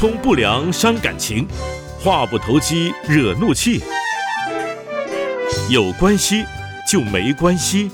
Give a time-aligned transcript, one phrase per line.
[0.00, 1.46] 通不良伤感情，
[2.02, 3.82] 话不投机惹怒气。
[5.68, 6.42] 有关系
[6.88, 7.90] 就没关系。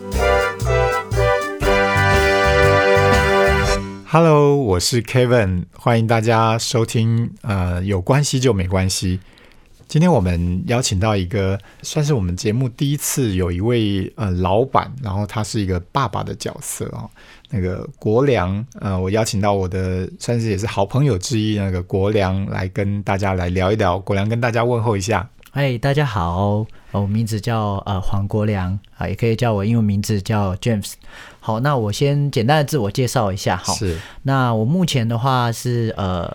[4.08, 7.32] Hello，我是 Kevin，欢迎大家收听。
[7.42, 9.18] 呃，有关系就没关系。
[9.88, 17.08] 今天我们邀请到一个，算是我们节目第一次有一位呃老板，然后他是一个爸爸的角色哦。
[17.50, 23.96] 那个国良，呃，我邀请到我的算是也是好朋友之一，那个国良来跟大家来聊一聊。
[24.00, 25.28] 国良跟大家问候一下。
[25.56, 30.92] 嗨，大家好，我名字叫呃黄国良啊，也可以叫我英文名字叫 James。
[31.40, 33.72] 好，那我先简单的自我介绍一下哈。
[33.72, 36.30] 是，那我目前的话是呃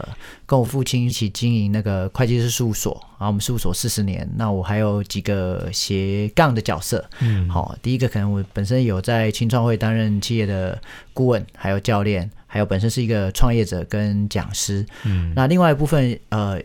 [0.47, 4.27] 跟我父亲一起经营那个会计师事务所，然后我们事务所四十年。
[4.37, 10.81] 那我还有几个斜杠的角色，嗯，好，第一个可能我本身有在青创会担任企业的
[11.13, 14.83] 顾问，还有教练，还有本身是一个创业者跟讲师。
[15.03, 16.59] 嗯，那另外一部分呃。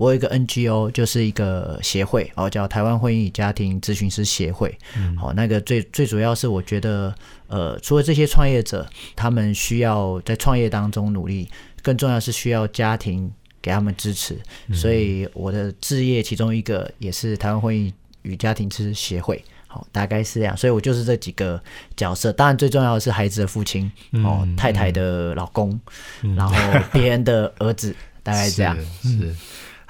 [0.00, 4.74] 我有一个 NGO，就是一个协会哦，叫台湾婚姻与家庭咨询师协会。
[4.96, 7.14] 嗯好、那个最最主要是我觉得，
[7.48, 11.46] 呃，除了这些创业者，他们需要在创业当中努力，
[11.82, 14.38] 更重要是需要家庭给他们支持。
[14.72, 19.44] 所以我的置业其中一个也是台湾婚姻与家庭之协会。
[19.66, 21.62] 好，大概是这样，所以我就是这几个
[21.94, 22.32] 角色。
[22.32, 23.92] 当然，最重要的是孩子的父亲
[24.24, 25.78] 哦，太太的老公，
[26.22, 26.56] 然后
[26.90, 28.74] 别人的儿子，大概这样。
[29.02, 29.36] 是是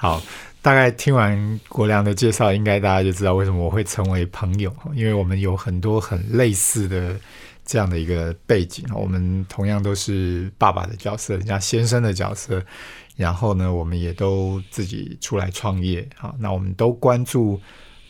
[0.01, 0.19] 好，
[0.63, 7.15] 大概听完国良的介绍，应该大家就知道为什么我会成为朋友，因为我们有很多很类似的
[7.67, 12.65] 这样的一个背景，我们同样都是爸爸的角色，人家先生的角色，
[13.15, 17.61] 然后呢，我们也都自己出来创业，好，那我们都关注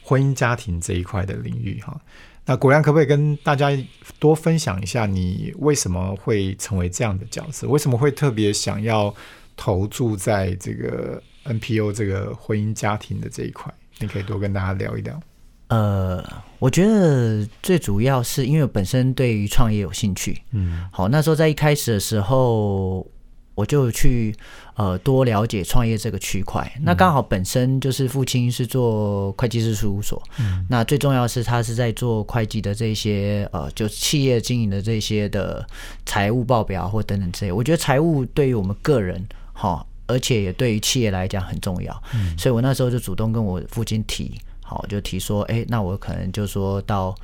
[0.00, 2.00] 婚姻家庭这一块的领域，哈。
[2.46, 3.68] 那国良可不可以跟大家
[4.20, 7.66] 多分享一下，你为什么会成为这样的角色？
[7.66, 9.12] 为什么会特别想要
[9.56, 13.72] 投注在这个 NPO 这个婚姻家庭的这一块？
[13.98, 15.20] 你可以多跟大家聊一聊。
[15.68, 16.24] 呃，
[16.58, 20.42] 我觉得最主要是因为我本身对于创业有兴趣。
[20.51, 23.06] 嗯好，那时候在一开始的时候，
[23.55, 24.34] 我就去
[24.74, 26.68] 呃多了解创业这个区块。
[26.80, 35.64] 那刚好本身就是父亲是做会计师事务所，嗯那最重要是他是在做会计的这些呃，就企业经营的这些的
[36.05, 37.52] 财务报表或等等这些。
[37.52, 39.86] 我觉得财务对于我们个人哈。
[40.10, 42.02] 而且也对于企业来讲很重要，
[42.36, 47.14] 所以我那时候就主动跟我父亲提，好，就提说，哎，那我可能就说到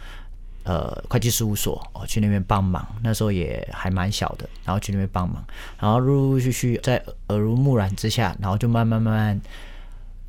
[0.63, 2.87] 呃会计事务所，哦，去那边帮忙。
[3.03, 5.45] 那时候也还蛮小的，然后去那边帮忙，
[5.79, 9.41] 然后陆陆续续在耳濡目染之下，然后就慢慢慢慢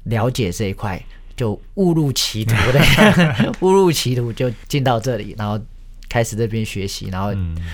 [0.03, 1.01] 了解这一块，
[1.35, 5.59] 就误入歧途的， 误入歧途就进到这里，然后。
[6.09, 7.31] 开始这边学习，然后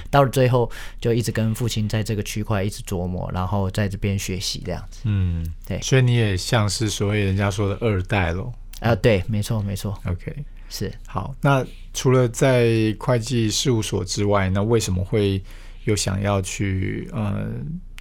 [0.10, 5.02] 到了最后就一直跟父亲在这个区块一直琢磨，然后在这边学习这样子。
[5.06, 8.52] 嗯，对所以你也像是所谓人家说的二代喽。
[8.80, 10.36] 啊，对，没错，没错，OK，
[10.68, 10.92] 是。
[11.08, 15.42] 好，那除了在会计事务所之外，那为什么会
[15.86, 17.48] 有想要去呃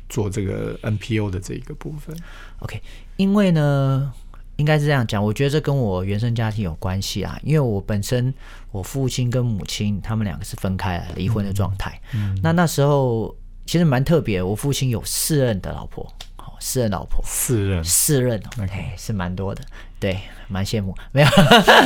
[0.09, 2.17] 做这个 NPO 的这一个部分
[2.59, 2.83] ？OK，
[3.17, 4.13] 因为呢，
[4.57, 7.39] 应该是这样讲，我觉得这跟我原生家庭有关系啊。
[7.43, 8.33] 因为我本身
[8.71, 12.01] 我父亲跟母亲他们两个是分开来离婚的状态。
[12.15, 13.35] 嗯那那时候
[13.67, 16.05] 其实蛮特别，我父亲有四任的老婆，
[16.37, 19.63] 好，四任老婆，四任，四任哦，OK 哎，是蛮多的，
[19.99, 20.19] 对，
[20.49, 20.95] 蛮羡慕。
[21.13, 21.29] 没有，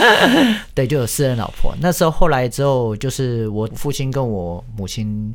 [0.75, 1.75] 对，就有四任老婆。
[1.81, 5.35] 那时候后来之后，就是我父亲跟我母亲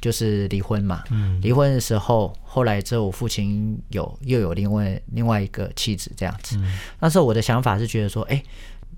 [0.00, 1.04] 就是离婚嘛。
[1.10, 6.58] 嗯离婚的时候，后来之后我父亲有又有另外另外一个妻子这样子。
[6.98, 8.42] 那时候我的想法是觉得说，哎。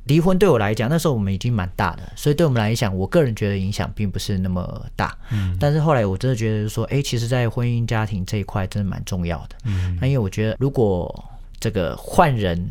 [0.06, 5.16] 离婚对我来讲，那时候我们已经蛮大的，所以对我们来讲，我个人觉得影响并不是那么大。
[5.30, 9.54] 嗯但是后来我真的觉得说，哎，其实，在婚姻家庭这一块真的蛮重要的。
[9.64, 11.24] 嗯那因为我觉得，如果
[11.60, 12.68] 这个换人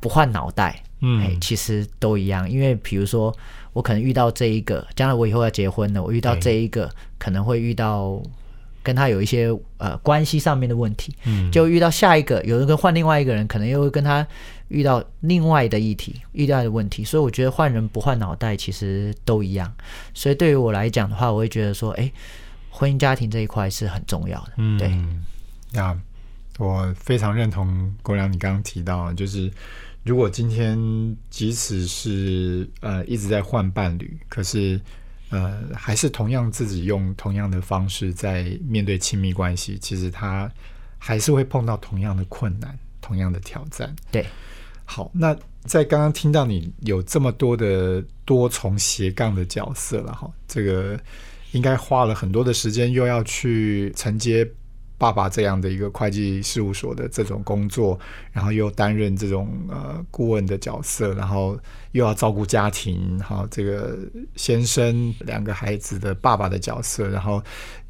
[0.00, 2.50] 不换脑袋，哎嗯，其实都一样。
[2.50, 3.36] 因为比如说，
[3.72, 8.22] 我可能遇到这一个，将来我以后要结婚了，我遇到这一个，可能会遇到
[8.82, 9.48] 跟他有一些
[9.78, 14.26] 呃关系上面的问题，嗯就遇到下一个，有人跟换另外一个人，可能又会跟他
[14.68, 17.04] 遇到另外的议题，遇到的问题。
[17.04, 19.72] 所以我觉得换人不换脑袋，其实都一样。
[20.14, 22.10] 所以对于我来讲的话，我会觉得说，哎，
[22.70, 24.52] 婚姻家庭这一块是很重要的。
[24.56, 24.92] 嗯，对，
[25.72, 25.96] 那
[26.58, 29.50] 我非常认同国良你刚刚提到，就是
[30.04, 30.76] 如果今天
[31.30, 34.80] 即使是呃一直在换伴侣，可是
[35.30, 40.50] 呃还是同样自己用同样的方式在面对亲密关系，其实他
[40.98, 43.94] 还是会碰到同样的困难、同样的挑战。
[44.10, 44.26] 对，
[44.84, 50.98] 好，那在刚刚听到你有这么多的多重斜杠的角色了哈，这个
[51.52, 54.44] 应该花了很多的时间，又要去承接
[55.02, 57.98] 爸爸这样的一个会计事务所的这种工作，
[58.30, 61.58] 然后又担任这种呃顾问的角色，然后
[61.90, 63.98] 又要照顾家庭，哈，这个
[64.36, 67.42] 先生两个孩子的爸爸的角色，然后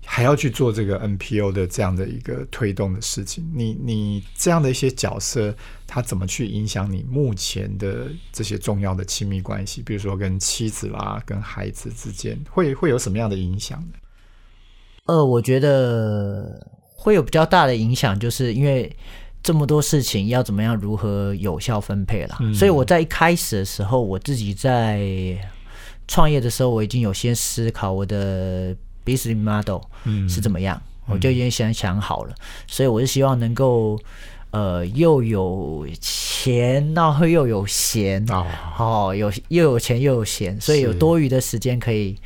[0.07, 3.47] 还要去做这个 NPO 的这样的一个推动的事情。
[3.55, 5.55] 你你这样的一些角色，
[5.87, 9.83] 他怎么去影响你目前的这些重要的亲密关系？
[9.83, 13.99] 比如说跟妻子啦、跟孩子之间，会会有什么样的影响呢？
[15.05, 16.65] 呃，我觉得
[17.03, 18.95] 会有比较大的影响，就是因为
[19.43, 22.39] 这么多事情要怎么样如何有效分配啦。
[22.55, 25.01] 所以我在一开始的时候，我自己在
[26.07, 28.73] 创业的时候，我已经有先思考我的
[29.05, 29.81] business model
[30.29, 32.35] 是怎么样，我就已经先想好了。
[32.69, 33.99] 所以我是希望能够
[34.53, 38.47] 呃又有钱，然后又有闲哦，
[38.79, 42.17] 哦，有又有钱又有闲，所以有多余的时间可以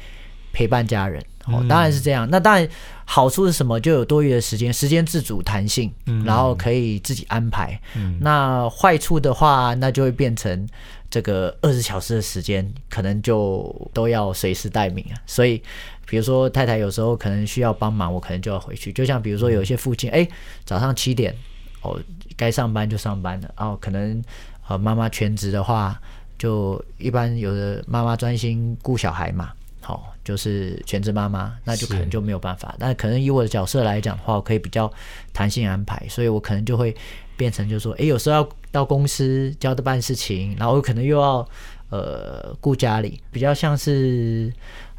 [0.52, 1.24] 陪伴家人。
[1.46, 2.28] 哦，当然是这样。
[2.30, 2.68] 那当然
[3.04, 3.78] 好处是什么？
[3.80, 5.92] 就有多余的时间，时间自主弹性，
[6.24, 7.80] 然后可以自己安排。
[8.20, 10.68] 那坏处的话，那就会变成
[11.08, 15.14] 这个二十小时的时间，可能就都要随时待命啊。
[15.26, 15.62] 所以，
[16.06, 18.92] 比如说太太有时候可能需要帮忙，我可能就要回去。
[18.92, 20.26] 就像比如说有一些父亲，哎，
[20.64, 21.34] 早上七点
[21.82, 21.98] 哦，
[22.36, 24.22] 该上班就上班了，然后可能
[24.66, 26.00] 呃妈妈全职的话，
[26.36, 32.74] 就一般有的妈妈专心顾小孩嘛，好、就是全职妈妈，那就可能就没有办法。
[32.80, 34.92] 但可能以我的角色来讲的话，我可以比较
[35.32, 36.92] 弹性安排，所以我可能就会
[37.36, 41.48] 变成就是说，诶，有时候要到公司交的办事情，然后有可能又要
[41.90, 44.52] 呃顾家里，比较像是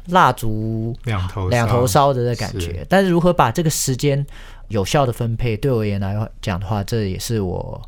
[0.06, 2.86] 蜡烛两头两头烧的这感是觉。
[2.88, 4.26] 但是如何把这个时间
[4.68, 7.78] 有效的分配，对我而言来讲的话，这也是我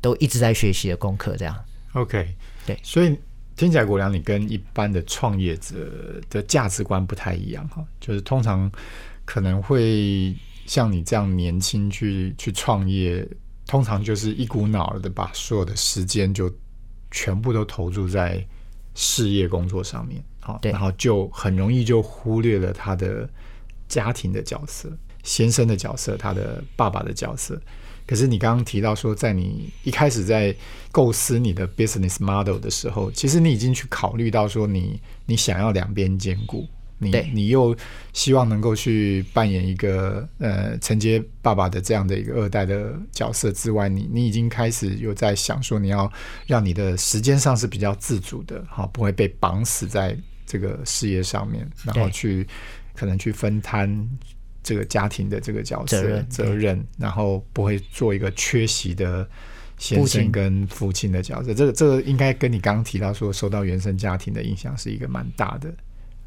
[0.00, 1.36] 都一直在学习的功课。
[1.36, 1.56] 这样
[1.92, 2.34] ，OK，
[2.66, 3.16] 对所以
[3.56, 8.70] 听起来国良你跟一般的创业者的价值观不太一样哈，就是通常
[9.24, 10.34] 可能会
[10.66, 13.26] 像你这样年轻去去创业，
[13.66, 16.52] 通常就是一股脑的把所有的时间就
[17.10, 18.44] 全部都投注在
[18.94, 23.28] 事业工作上面，好，对然后就很容易就忽略了他的
[23.86, 24.90] 家庭的角色、
[25.22, 27.60] 先生的角色、他的爸爸的角色。
[28.06, 30.54] 可是你刚刚提到说，在你一开始在
[30.92, 36.66] 构思你的 business model 的时候，其实你已经去考虑到说你你想要两边兼顾，
[36.98, 37.76] 你你又
[38.12, 46.10] 希望能够去扮演一个呃承接爸爸的这样的一个二代的角色之外，你你已经开始有在想说你要
[46.46, 50.16] 让你的时间上是比较自主的，哈，不会被绑死在
[50.46, 52.46] 这个事业上面，然后去
[52.94, 54.08] 可能去分摊
[54.64, 59.24] 这个家庭的这个角色责任责任，然后不会做一个缺席的
[59.78, 61.54] 先生跟父亲的角色。
[61.54, 65.72] 这个这个应该跟你刚刚提到说受到原生家庭的影响是一个蛮大的。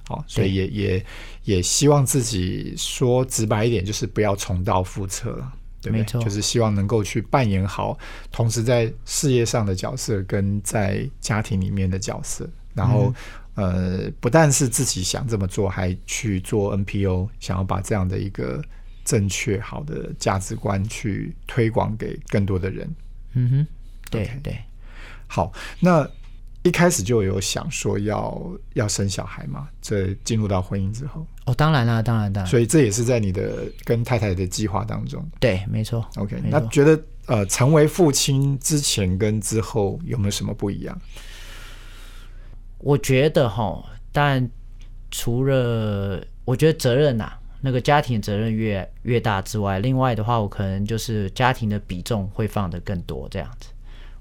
[0.08, 1.06] 好，所以也也
[1.44, 5.54] 也希望自己说直白一点，就是不要重蹈覆辙了。
[5.80, 6.00] 对不对？
[6.00, 7.96] 没错就是希望能够去扮演好，
[8.32, 13.14] 同时在事业上的角色跟在家庭里面的角色，然后、
[13.58, 18.64] 呃，不但是自己想这么做，还去做 NPO，想要把这样的一个
[19.04, 22.96] 正确好的价值观去推广给更多的人。
[23.34, 23.68] 嗯哼，
[24.12, 24.56] 对对。
[25.26, 26.08] 好，那
[26.62, 29.68] 一开始就有想说要要生小孩嘛？
[29.82, 35.28] 这进入到婚姻之后，哦，当然啦，当然，当然，所以这也是在你的跟太太的计划当中。
[35.40, 36.08] 对，没错。
[36.18, 41.02] OK，没错那觉得呃，成为父亲之前跟之后有没有什么不一样？
[42.80, 44.50] 我觉得哈，但
[45.10, 53.70] 除了我觉得责任呐、那个家庭责任越越大之外，另外的话，我可能就是家庭的比重会放得更多这样子。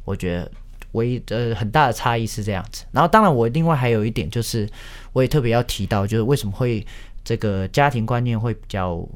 [0.05, 0.51] 我觉得
[0.93, 2.85] 唯一呃很大的差异是这样子。
[2.93, 4.69] 然后当然我另外还有一点就是，
[5.13, 6.85] 我也特别要提到，就是为什么会
[7.25, 9.07] 这个家庭观念会比较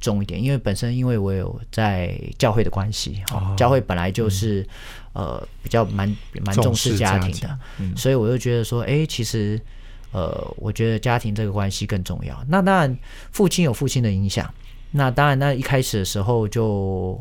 [0.00, 3.54] 重一点，因为本身因为我有在教会的关系，哦。
[3.56, 4.66] 教会本来就是、
[5.12, 7.96] 呃比较蛮蛮重视家庭的，嗯。
[7.96, 9.60] 所以我就觉得说，哎，其实
[10.12, 12.44] 呃，我觉得家庭这个关系更重要。
[12.48, 12.98] 那当然，
[13.30, 14.52] 父亲有父亲的影响，
[14.90, 17.20] 那当然，那一开始的时候就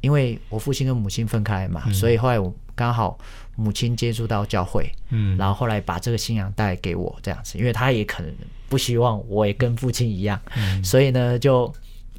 [0.00, 3.18] 因为我父亲跟母亲分开嘛，所以后来我刚好
[3.56, 5.36] 母亲接触到教会，嗯。
[5.36, 8.32] 然后后来把这个信仰带给我这样子，因为他也可能
[8.68, 10.40] 不希望我也跟父亲一样，
[10.84, 11.72] 所以呢就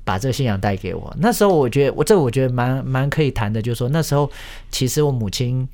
[0.05, 1.13] 把这个信仰带给我。
[1.19, 4.31] 那时候我觉得我这我觉得蛮蛮可以谈的，就是说那时候
[4.71, 5.67] 其实我母亲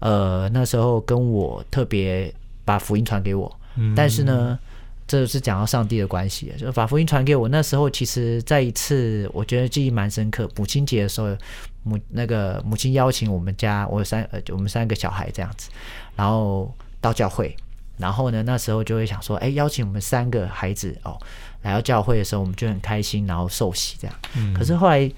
[0.00, 2.34] 呃那时候跟我特别
[2.64, 3.56] 把福音传给我，
[3.94, 4.58] 但是呢。
[5.06, 7.46] 这是讲到上帝的关系，就是把福音传给我。
[7.46, 11.36] 那时候其实，在一次我觉得记忆蛮深刻，母亲节的时候，
[11.82, 15.68] 母那个母亲邀请我们家我有三呃我们三个小孩这样子，
[16.16, 17.54] 然后到教会，
[17.98, 21.20] 然后呢，那时候就会想说，哎，邀请我们三个孩子哦
[21.64, 24.16] 来到教会的时候，我们就很开心，然后受洗这样。
[24.36, 24.54] 嗯。
[24.54, 25.10] 可是后来，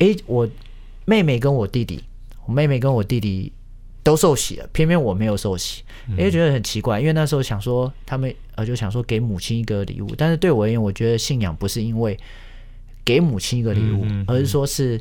[0.00, 0.46] 哎，我
[1.06, 2.04] 妹妹跟我弟弟，
[2.44, 3.50] 我妹妹跟我弟弟
[4.02, 5.82] 都受洗了，偏偏我没有受洗，
[6.18, 12.18] 哎，觉得很奇怪，因为那时候想说他们呃就想说给母亲一个礼物，但是对我而言，我觉得信仰不是因为
[13.04, 15.00] 给母亲一个礼物，而是说是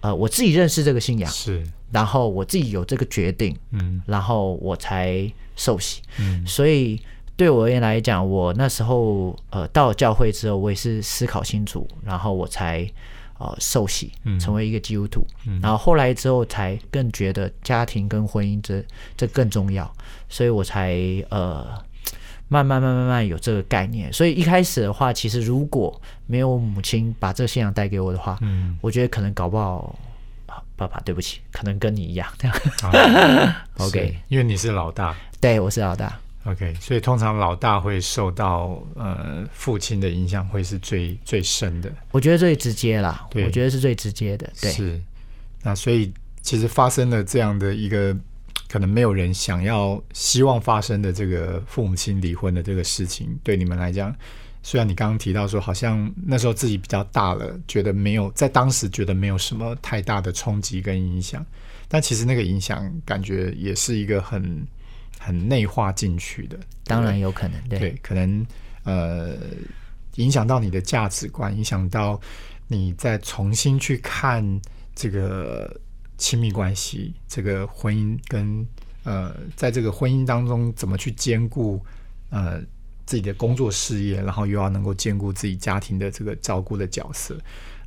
[0.00, 4.00] 呃我自己认识这个信仰，是，然后我自己有这个决定，嗯。
[4.06, 6.02] 然后我才受洗。
[6.18, 6.46] 嗯。
[6.46, 7.00] 所以
[7.38, 12.86] 对我而言来讲，我那时候呃到了教会之后，我也是思考清楚，然后我才
[13.38, 15.24] 呃受洗嗯，成为一个基督徒。
[15.62, 18.84] 然后后来之后才更觉得家庭跟婚姻这
[19.16, 19.90] 这更重要，
[20.28, 20.94] 所以我才
[21.30, 21.66] 呃。
[22.50, 29.94] 慢慢慢慢慢慢有这个概念，所以一开始的话，其实如果没有母亲把这个信仰带给我的话，嗯，我觉得可能搞不好，
[30.46, 32.56] 啊爸爸对不起，可能跟你一样这样。
[32.84, 35.14] 啊 OK 因为你是老大。
[35.38, 36.18] 对，我是老大。
[36.44, 41.92] OK，所以通常老大会受到呃父亲的影响，会是最最深的。
[42.10, 44.50] 我觉得最直接啦，我觉得是最直接的。
[44.60, 45.00] 对，是，
[45.62, 48.16] 那所以其实发生了这样的一个
[48.68, 54.14] 可能没有人想要、希望发生的这个父母亲离婚的这个事情，对你们来讲，
[54.62, 61.44] 虽然你刚刚提到说好像那时候自己比较大了，觉得没有在当时觉得没有什么太大的冲击跟影响，
[61.88, 64.66] 但其实那个影响感觉也是一个很
[65.18, 66.58] 很内化进去的。
[66.84, 67.60] 当然有可能。
[67.68, 68.46] 对，对，可能
[68.84, 69.36] 呃
[70.14, 72.20] 影响到你的价值观，影响到
[72.66, 74.60] 你再重新去看
[74.94, 75.80] 这个
[76.16, 78.66] 亲密关系，这个婚姻跟
[79.04, 81.80] 呃，在这个婚姻当中怎么去兼顾
[82.30, 82.60] 呃
[83.06, 87.38] 自己的工作事业，然后又要能够兼顾自己家庭的这个照顾的角色。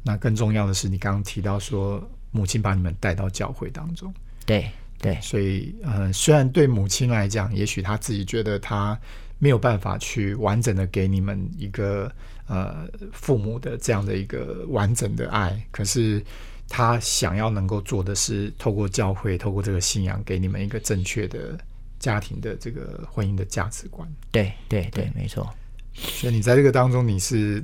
[0.03, 4.11] 那更重要的是，你刚刚提到说，母亲把你们带到教会当中。
[4.47, 4.71] 对，
[5.01, 8.97] 对，所以，呃，虽然对母亲来讲，也许她自己觉得她
[9.39, 12.11] 没有办法去完整的给你们一个
[12.47, 16.23] 呃父母的这样的一个完整的爱，可是
[16.69, 21.57] 她想要能够做的是，透过教会，透过这个信仰，给你们一个正确的
[21.97, 24.07] 家庭的这个婚姻的价值观。
[24.31, 25.51] 对，对，对，没错。
[25.93, 27.61] 所以你在这个当中，你是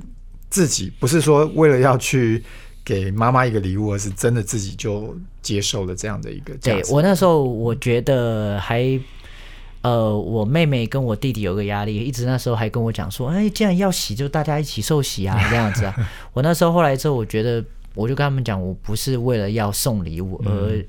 [0.50, 2.42] 自己不是说为了要去
[2.88, 6.54] 给妈妈一个礼物，而是真的自己就接受了这样的一个。
[6.62, 8.98] 对我那时候我觉得还。
[9.80, 15.94] 呃，我妹妹跟我弟弟有个压力，一直那时候还跟我讲说，哎，既然要洗，就大家一起受洗啊， 这样子啊。
[16.32, 17.64] 我那时候后来之后，我觉得，
[17.94, 20.84] 我就跟他们讲，我不是为了要送礼物而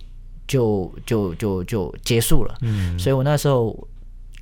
[0.47, 2.57] 就就就就结束了。
[2.61, 3.71] 嗯所以我那时候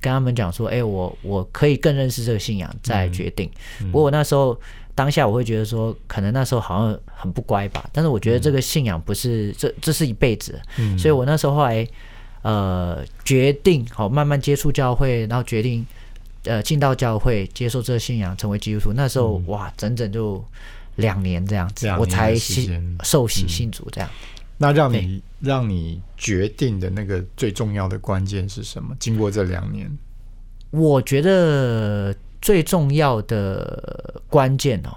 [0.00, 3.50] 跟他们讲说，哎、我我可以更认识这个信仰，再决定。
[3.92, 4.58] 不过我那时候
[4.98, 10.98] 当下我会觉得说，可能那时候好像很不乖吧，但是我觉得这个信仰不是这这是一辈子，嗯。
[10.98, 11.86] 所以我那时候后来
[12.42, 15.86] 呃决定好慢慢接触教会，然后决定
[16.42, 18.92] 呃进到教会接受这个信仰，成为基督徒。
[18.92, 20.44] 那时候、哇，整整就
[20.96, 24.10] 两年这样子我才信受洗信主这样。
[24.56, 28.96] 那让你让你决定的那个最重要的关键是什么？
[28.98, 29.88] 经过这两年，
[30.72, 34.90] 我觉得最重要的关键哦，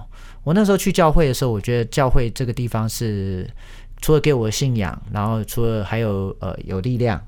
[0.44, 3.50] 我那时候去教会的时候，我觉得教会这个地方是
[4.02, 7.22] 除了给我信仰，然后除了还有呃有力量，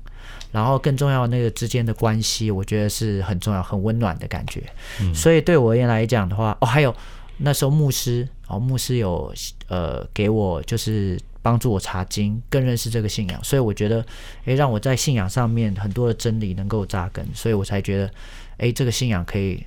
[0.52, 4.62] 然后更重要的那个之间的关系，我觉得是很重要、很温暖的感觉。
[5.14, 6.94] 所以对我而言来讲的话，哦，还有
[7.38, 9.32] 那时候牧师哦，牧师有
[9.68, 14.04] 呃给我就是帮助我查经，更认识这个信仰，所以我觉得，
[14.44, 18.10] 诶，让我在信仰上面很多的真理能够扎根，所以我才觉得，
[18.58, 19.64] 诶，这个信仰可以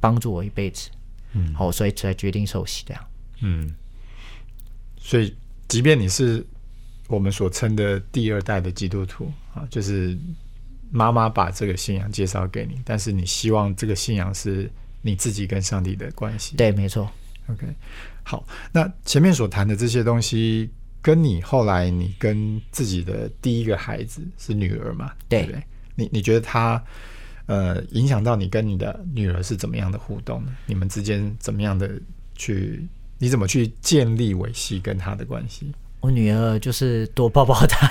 [0.00, 0.90] 帮助我一辈子，
[1.32, 3.04] 嗯好，所以才决定受洗这样。
[3.40, 3.74] 嗯，
[4.98, 5.34] 所以
[5.68, 6.44] 即便你是
[7.08, 10.16] 我们所称的第二代的基督徒啊，就是
[10.90, 14.70] 妈妈把这个信仰介绍给你，但是你希望这个信仰是
[15.02, 16.56] 你自己跟上帝的关系。
[16.56, 17.10] 对，没错。
[17.48, 17.66] OK，
[18.24, 25.12] 好，那前面所谈的这些东西，跟你后来你跟自己的第一个孩子是女儿嘛？
[25.28, 25.62] 对不对？
[25.94, 26.82] 你你觉得她
[27.46, 30.52] 呃影响到你跟你的女儿是怎么样的互动呢？
[30.66, 31.90] 你们之间怎么样的
[32.34, 32.86] 去？
[33.18, 35.72] 你怎么去建立维系跟她的关系？
[36.00, 37.88] 我女儿就是多抱抱她，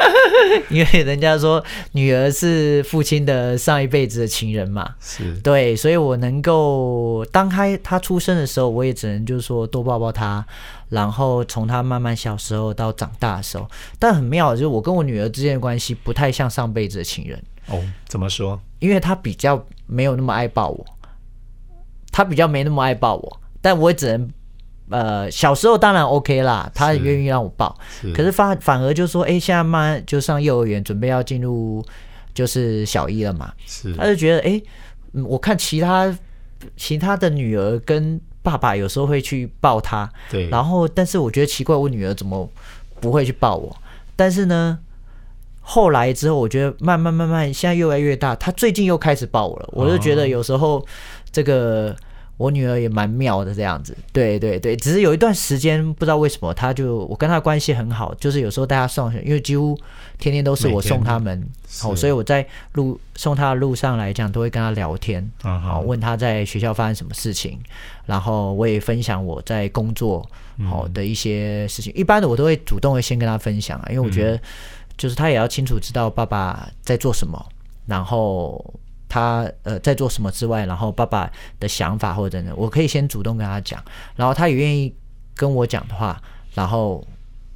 [0.70, 4.94] 因为人家说女儿是父亲的上一辈子的情人嘛。
[4.98, 10.44] 是对，所以我能够当开她出生的时候，我也只能就是说多抱抱她，
[10.88, 18.60] 然后从她慢慢小时候到长大的时候，但很妙的就是我跟我女儿之间的关系不太像上辈子的情人，哦，怎么说？
[18.78, 20.86] 因为他比较没有那么爱抱我，
[22.10, 24.30] 他比较没那么爱抱我，但我也只能
[24.90, 31.84] 呃小时候当然 OK 啦，他愿意让我抱，是可是反反而就说，哎、现在慢慢就上幼儿园，准备要进入
[32.32, 33.94] 就是小一了嘛，是。
[33.94, 34.62] 他就觉得，哎、
[35.12, 36.16] 嗯我看其他
[36.76, 42.48] 其他的女儿跟爸爸有时候会去抱他，对，然后但是我觉得奇怪，我女儿怎么
[43.00, 43.76] 不会去抱我？
[44.16, 44.78] 但是呢，
[45.70, 50.82] 后来之后，我觉得慢慢慢慢，现在越来越大，他最近又开始抱我了，我就觉得有时候
[51.30, 51.94] 这个。
[52.38, 59.76] 我女儿也蛮妙的，这样子，对对对，只是有一段时间不知道为什么，她就我跟她关系很好，就是有时候带她上学，因为几乎
[60.20, 61.44] 天天都是我送他们，
[61.82, 67.58] 哦，所以我在路送她的路上来讲，都会跟她聊天，啊好，问他在学校发生什么事情，
[68.06, 70.24] 然后我也分享我在工作
[70.70, 71.92] 好的一些事情。
[71.92, 74.40] 一般的我都会主动的先跟他分享啊，因为我觉得
[74.98, 77.42] 就是他也要清楚知道爸爸在做什么，
[77.86, 78.74] 然后
[79.08, 83.82] 他呃在做什么之外，然后爸爸的想法或者等等，我可以先主动跟他讲，
[84.16, 84.94] 然后他也愿意
[85.34, 86.20] 跟我讲的话，
[86.52, 87.02] 然后、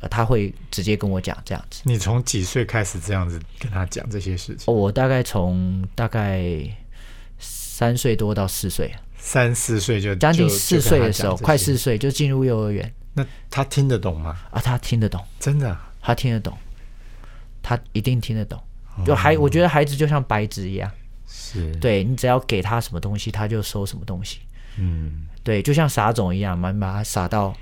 [0.01, 1.83] 呃、他会直接跟我讲这样子。
[1.85, 4.73] 你从几岁开始这样子跟他讲这些事情？
[4.73, 6.65] 我大概从大概
[7.39, 8.95] 三岁多到四岁。
[9.25, 14.37] 三四岁就将近四岁的时候，快四岁就进入幼儿园那他听得懂吗？
[14.51, 16.57] 啊，他听得懂，真的啊、他听得懂，
[17.63, 18.61] 他一定听得懂。
[19.07, 20.91] 就孩，我觉得孩子就像白纸一样，
[21.27, 24.41] 是，对你只要给他什么东西，他就收什么东西。
[24.77, 25.27] 嗯。
[25.45, 27.53] 对，就像撒种一样嘛，你把它撒到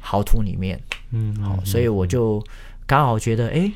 [0.00, 0.78] 好土里面。
[1.12, 2.44] 嗯，好，所以我就
[2.84, 3.72] 刚好觉得，哎，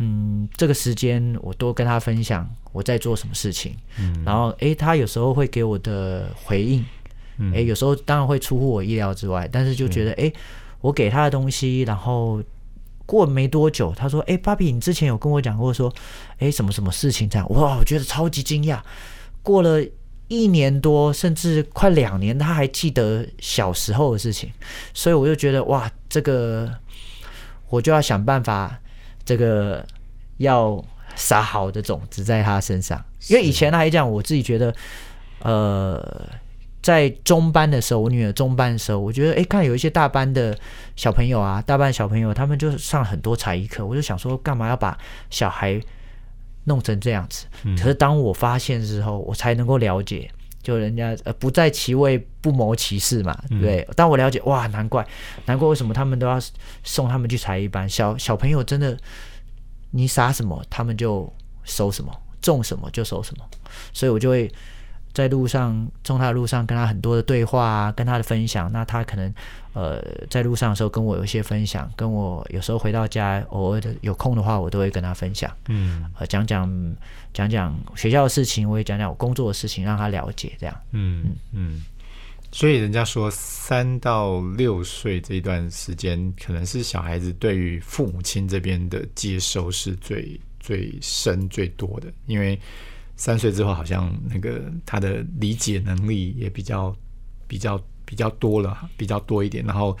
[0.00, 4.24] 嗯，这个时间我多跟他分享我在做什么事情，嗯。
[4.24, 6.84] 然后哎，他有时候会给我的回应，
[7.36, 7.52] 嗯。
[7.54, 10.32] 哎，有时候当然会出乎我意料之外，但是就觉得，哎，
[10.80, 12.42] 我给他的东西，然后
[13.08, 15.90] 过没多久，他说，哎，芭比，你之前有跟我讲过说，
[16.38, 18.78] 哎，什么什么事情这样，哇，我觉得超级惊讶，
[19.42, 19.82] 过了。
[20.30, 24.52] 一年多，甚至快两年，他还记得小时候的事情，
[24.92, 26.70] 所以我就觉得哇，这个
[27.70, 28.78] 我就要想办法，
[29.24, 29.82] 这个
[30.36, 30.84] 要
[31.16, 33.02] 撒好的种子在他身上。
[33.28, 34.74] 因为以前来讲，我自己觉得，
[35.40, 36.28] 呃，
[36.88, 40.58] 在中班的时候，我女儿中班的时候，我觉得，哎，看有一些大班的
[40.96, 44.96] 小朋友啊，大班小朋友，他们就上很多才艺课，我就想说，干嘛要把
[45.28, 45.78] 小孩
[46.64, 47.44] 弄成这样子？
[47.76, 50.30] 可是当我发现之后，我才能够了解。
[50.62, 53.86] 就人家呃不在其位不谋其事嘛，对？
[53.94, 55.06] 当我了解哇，难怪
[55.44, 56.40] 难怪为什么他们都要
[56.84, 58.96] 送他们去才艺班，小小朋友真的
[59.90, 61.30] 你撒什么，他们就
[61.64, 62.10] 收什么，
[62.40, 63.44] 种什么就收什么，
[63.92, 64.50] 所以我就会
[65.12, 68.70] 在路上从他的路上跟他很多的对话啊，跟他的分享。
[68.70, 69.32] 那他可能
[69.72, 76.96] 呃在路上的时候跟我有一些分享，跟我有时候回到家偶尔的有空的话，我都会跟他分享，嗯呃讲讲
[77.32, 80.80] 讲讲学校的事情，我也讲讲我工作的事情，让他了解这样。
[80.92, 81.84] 嗯嗯，
[82.52, 92.58] 所以人家说三到六岁这一段时间，可能是小孩子对于父母亲这边的接收是最最深最多的，因为
[93.18, 96.96] 三岁之后好像那个他的理解能力也比较
[97.46, 99.94] 比较比较多了，比较多一点，然后。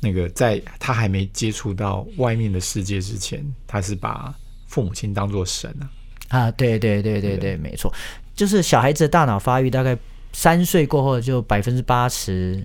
[0.00, 4.34] 那个在他还没接触到外面的世界之前，他是把
[4.66, 5.88] 父母亲当做神啊。
[6.28, 7.90] 啊，对对对对对，没错，
[8.34, 9.96] 就是小孩子的大脑发育大概
[10.34, 12.62] 三岁过后就百分之八十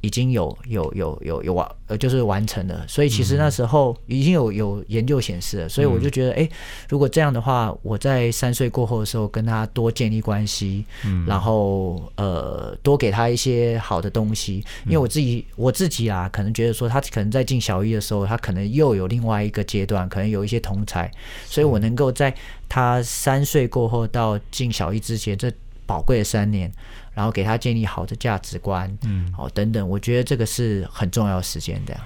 [0.00, 6.48] 已经有有有有有完呃就是完成了，所以其实那时候已经有有研究显示了，所以我就觉得，哎、
[6.88, 11.26] 如果这样的话，我在三岁过后的时候跟他多建立关系，嗯。
[11.26, 21.10] 然后呃多给他一些好的东西，因为我自己我自己啊，可能觉得说他可能在进小一的时候，他可能又有另外一个阶段，可能有一些同才，
[21.46, 22.34] 所以我能够在
[22.68, 25.52] 他三岁过后到进小一之前这
[25.86, 26.72] 宝贵的三年，
[27.14, 32.02] 然后给他建立好的价值观，嗯，好等等，我觉得这个是很重要的时间，这样。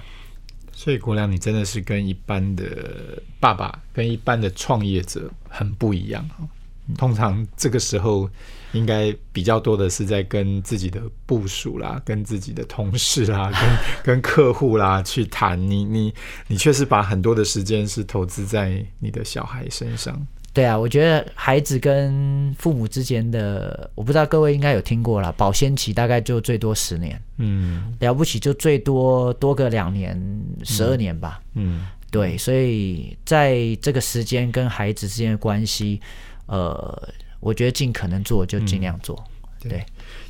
[0.71, 6.45] 所以国良，你真的是跟一般的爸爸、跟一般的创业者很不一样哈。
[6.97, 8.29] 通常这个时候，
[8.73, 13.49] 应该比较多的是在跟自己的部署啦、跟自己的同事啦、
[14.03, 15.59] 跟跟客户啦去谈。
[15.59, 16.13] 你你
[16.47, 20.27] 你确实把很多的时间是投资在你的小孩身上。
[20.55, 27.93] 对啊，我觉得孩子跟父母之间的，我不知道各位应该有听过了，保鲜期大概就最多十年，嗯。
[27.99, 30.17] 了不起就最多多个两年、
[30.63, 31.41] 十二年吧。
[31.55, 35.99] 嗯对，所以在这个时间跟孩子之间的关系，
[36.45, 37.09] 呃，
[37.41, 39.21] 我觉得尽可能做就尽量做。
[39.59, 39.83] 对，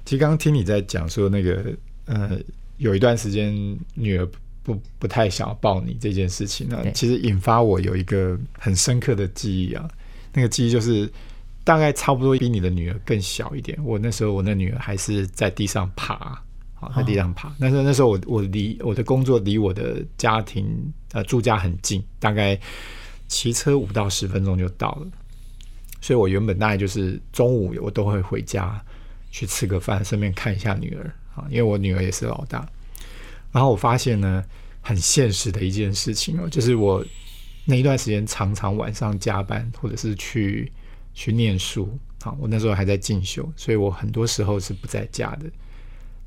[0.05, 1.71] 其实刚刚听你在讲说那个
[2.05, 2.39] 呃，
[2.77, 3.53] 有一段时间
[3.93, 4.27] 女儿
[4.63, 9.87] 不不太想要抱你这件事情呢对，其实引发我有一个很深刻的记忆啊。
[10.35, 11.11] 那个记忆就是
[11.63, 13.75] 大概差不多比你的女儿更小一点。
[13.83, 16.39] 我那时候我那女儿还是在地上爬。
[16.77, 17.55] 好，在地上爬。
[17.57, 20.67] 但是那时候我我离我的工作离我的家庭
[21.13, 22.59] 呃住家很近，大概
[23.29, 25.07] 骑车五到十分钟就到了。
[26.01, 28.79] 所以我原本大概就是中午我都会回家
[29.31, 32.67] 去吃个饭，顺便看一下女儿啊，因为我女儿也是老大。
[33.53, 34.43] 然后我发现呢，
[34.81, 37.03] 很现实的一件事情哦，就是我
[37.65, 40.71] 那一段时间常常晚上加班，或者是去
[41.13, 42.37] 去念书好。
[42.39, 45.45] 我那时候还在进修，所以我很多时候是不在家的。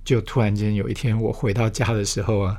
[0.05, 2.59] 就突然间有一天我回到家的时候啊，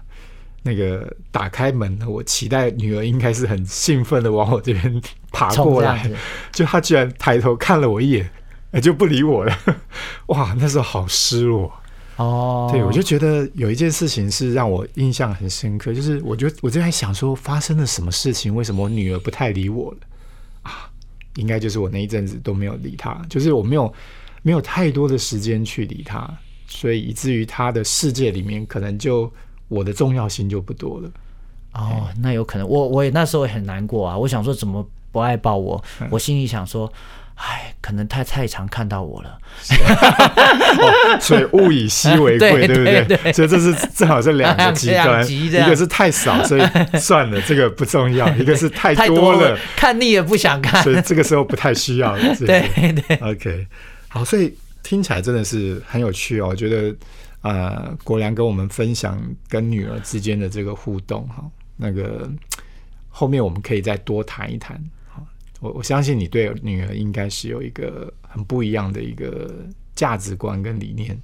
[0.63, 6.10] 那个打开门，我期待女儿应该是很兴奋的往我这边 爬过来，
[6.54, 8.32] 就她居然抬头看了我一眼，
[8.82, 9.58] 就不理我了。
[10.28, 11.74] 哇，那时候好失落。
[12.20, 18.54] 哦，对，我就觉得有一件事情是让我印象很深刻，就是我觉得我就在想说，发生了什么事情？
[18.54, 19.98] 为什么我女儿不太理我了？
[20.64, 20.92] 啊，
[21.38, 23.94] 应该就是我那一阵子都没有理她，就是我没有
[24.42, 26.30] 没有太多的时间去理她，
[26.68, 29.32] 所以以至于她的世界里面，可能就
[29.70, 31.10] 我的重要性就不多了。
[31.72, 36.92] 哦，那有可能，我我也那时候也很难过啊，我想说怎么不爱抱我，我心里想说。
[37.41, 39.39] 唉，可能太太常看到我了，
[41.21, 43.32] 所以物以稀为贵， 对不对？
[43.32, 46.62] 所以这是正好是两个极端，一个是太少，所以
[46.99, 52.13] 算了，这个不重要； 一个是太多了，看腻了不想看，所以这个时候不太需要。
[52.45, 52.69] 对
[53.08, 53.65] 对，OK，
[54.10, 56.47] 好，所以听起来真的是很有趣哦。
[56.49, 56.93] 我觉得
[57.41, 61.41] 呃，国良跟我们分享跟女儿之间的这个互动，哈，
[61.78, 62.30] 那个
[63.08, 64.78] 后面我们可以再多谈一谈。
[65.62, 69.54] 我我相信你对女儿应该是有一个很不一样的一个
[69.93, 71.19] 价值观跟理念，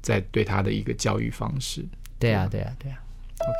[0.00, 1.84] 在对她的一个教育方式。
[2.18, 2.98] 对啊，对啊，对啊。
[3.42, 3.50] OK。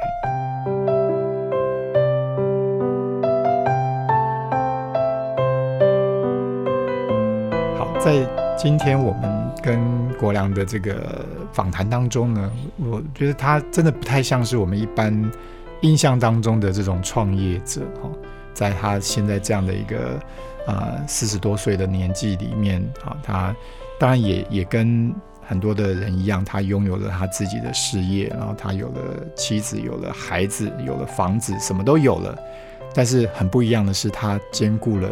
[7.76, 8.26] 好，在
[8.56, 9.78] 今天我们跟
[10.14, 15.30] 国良的这个访谈当中呢，我觉得他真的不太像是我们一般
[15.82, 18.10] 印象当中的这种创业者哈。
[18.56, 20.18] 在他现在这样的一个
[20.66, 23.54] 呃四十多岁的年纪里面啊，他
[24.00, 25.14] 当然也也跟
[25.46, 29.00] 很多的人一样，他拥有了他自己的事业，然后他有了
[29.36, 32.34] 妻子，有了孩子，有了房子，什么都有了。
[32.94, 35.10] 但是很不一样的是，他兼顾了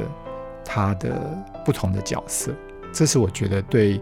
[0.65, 2.51] 他的不同的角色。
[2.95, 4.01] 这是我觉得对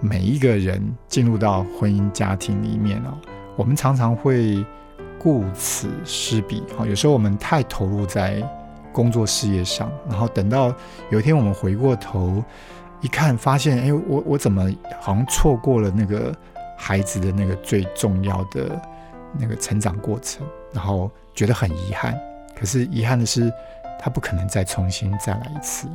[0.00, 3.16] 每一个人进入到婚姻家庭里面啊，
[3.54, 4.66] 我们常常会
[5.18, 6.84] 顾此失彼啊。
[6.84, 8.42] 有时候我们太投入在
[8.94, 10.72] 工作事业上，然后等到
[11.10, 12.42] 有一天我们回过头
[13.00, 16.32] 一看，发现，哎，我我怎么好像错过了那个
[16.78, 18.80] 孩子的那个最重要的
[19.36, 22.18] 那个成长过程，然后觉得很遗憾。
[22.56, 23.52] 可是遗憾的是，
[24.00, 25.88] 他不可能再重新再来一次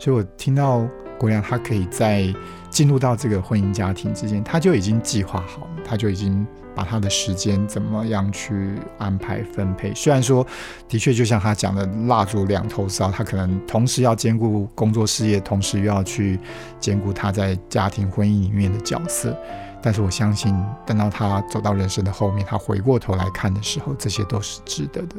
[0.00, 0.84] 所以我听到
[1.16, 2.34] 国良他可以在
[2.70, 6.44] 进入到这个婚姻家庭之间，他就已经计划好了，他就已经。
[6.72, 9.92] 把他的时间怎么样去安排分配？
[9.92, 10.46] 虽然说，
[10.88, 16.38] 的确就像他讲的，蜡烛两头烧，他可能同时要兼顾工作事业，同时又要去
[16.78, 19.36] 兼顾他在家庭婚姻里面的角色。
[19.82, 25.16] 但是我相信，等到他走到人生的后面，他回过头来看的时候，这些都是值得的。